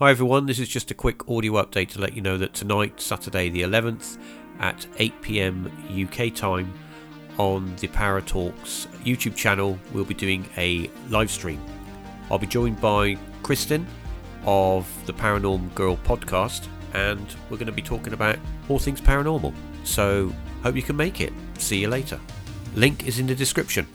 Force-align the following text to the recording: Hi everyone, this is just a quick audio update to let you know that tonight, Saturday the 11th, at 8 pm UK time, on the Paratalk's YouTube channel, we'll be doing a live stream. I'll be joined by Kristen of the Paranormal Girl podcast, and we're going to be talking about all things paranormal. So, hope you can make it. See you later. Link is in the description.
Hi 0.00 0.10
everyone, 0.10 0.46
this 0.46 0.58
is 0.58 0.70
just 0.70 0.90
a 0.90 0.94
quick 0.94 1.28
audio 1.28 1.62
update 1.62 1.90
to 1.90 2.00
let 2.00 2.14
you 2.14 2.22
know 2.22 2.38
that 2.38 2.54
tonight, 2.54 2.98
Saturday 3.02 3.50
the 3.50 3.60
11th, 3.60 4.16
at 4.58 4.86
8 4.96 5.20
pm 5.20 5.70
UK 5.92 6.34
time, 6.34 6.72
on 7.36 7.76
the 7.76 7.88
Paratalk's 7.88 8.86
YouTube 9.04 9.36
channel, 9.36 9.78
we'll 9.92 10.06
be 10.06 10.14
doing 10.14 10.48
a 10.56 10.90
live 11.10 11.30
stream. 11.30 11.60
I'll 12.30 12.38
be 12.38 12.46
joined 12.46 12.80
by 12.80 13.18
Kristen 13.42 13.86
of 14.46 14.90
the 15.04 15.12
Paranormal 15.12 15.74
Girl 15.74 15.98
podcast, 15.98 16.66
and 16.94 17.36
we're 17.50 17.58
going 17.58 17.66
to 17.66 17.72
be 17.72 17.82
talking 17.82 18.14
about 18.14 18.38
all 18.70 18.78
things 18.78 19.02
paranormal. 19.02 19.52
So, 19.84 20.32
hope 20.62 20.76
you 20.76 20.82
can 20.82 20.96
make 20.96 21.20
it. 21.20 21.34
See 21.58 21.78
you 21.78 21.88
later. 21.88 22.18
Link 22.74 23.06
is 23.06 23.18
in 23.18 23.26
the 23.26 23.34
description. 23.34 23.86